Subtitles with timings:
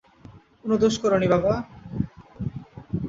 [0.61, 1.53] কোনো দোষ কর নি বাবা।